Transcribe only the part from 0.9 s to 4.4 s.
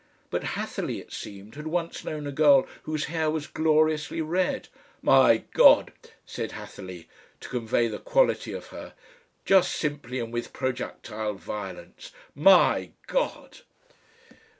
it seemed, had once known a girl whose hair was gloriously